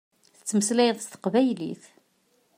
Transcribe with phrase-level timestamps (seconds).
[0.35, 1.83] Tettmeslayeḍ s teqbaylit.